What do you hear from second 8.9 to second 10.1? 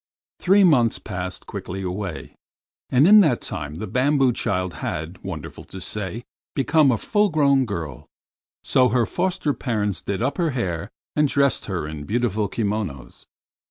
foster parents